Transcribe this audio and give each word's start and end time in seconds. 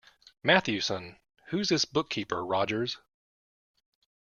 Matthewson, 0.41 1.19
who's 1.49 1.69
this 1.69 1.85
bookkeeper, 1.85 2.43
Rogers. 2.43 2.97